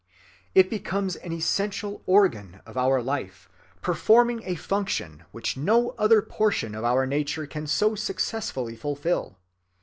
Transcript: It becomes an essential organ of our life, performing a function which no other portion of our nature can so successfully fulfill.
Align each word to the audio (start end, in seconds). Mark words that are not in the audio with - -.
It 0.55 0.71
becomes 0.71 1.15
an 1.17 1.31
essential 1.31 2.01
organ 2.07 2.61
of 2.65 2.75
our 2.75 3.03
life, 3.03 3.47
performing 3.83 4.41
a 4.45 4.55
function 4.55 5.25
which 5.31 5.55
no 5.57 5.91
other 5.91 6.23
portion 6.23 6.73
of 6.73 6.83
our 6.83 7.05
nature 7.05 7.45
can 7.45 7.67
so 7.67 7.93
successfully 7.93 8.75
fulfill. 8.75 9.37